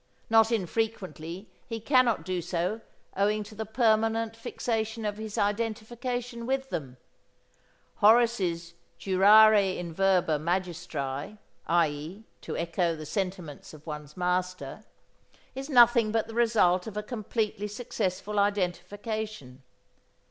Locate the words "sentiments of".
13.05-13.85